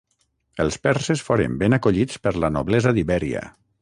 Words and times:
Els 0.63 0.77
perses 0.87 1.21
foren 1.27 1.57
ben 1.59 1.77
acollits 1.79 2.21
per 2.25 2.33
la 2.45 2.51
noblesa 2.57 2.95
d'Ibèria. 2.97 3.45